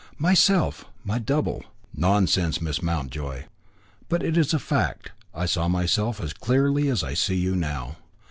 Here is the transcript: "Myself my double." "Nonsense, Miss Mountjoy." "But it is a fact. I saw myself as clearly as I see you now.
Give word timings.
"Myself 0.17 0.85
my 1.03 1.19
double." 1.19 1.63
"Nonsense, 1.93 2.59
Miss 2.59 2.81
Mountjoy." 2.81 3.43
"But 4.09 4.23
it 4.23 4.35
is 4.35 4.51
a 4.51 4.57
fact. 4.57 5.11
I 5.31 5.45
saw 5.45 5.67
myself 5.67 6.19
as 6.19 6.33
clearly 6.33 6.89
as 6.89 7.03
I 7.03 7.13
see 7.13 7.35
you 7.37 7.55
now. 7.55 7.97